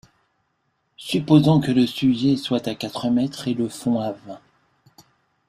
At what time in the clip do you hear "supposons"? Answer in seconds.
0.97-1.59